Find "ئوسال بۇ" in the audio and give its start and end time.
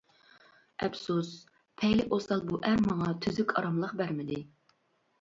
2.17-2.61